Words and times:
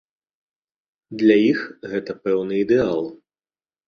Для 1.19 1.35
іх 1.51 1.59
гэта 1.91 2.15
пэўны 2.23 2.57
ідэал. 2.63 2.99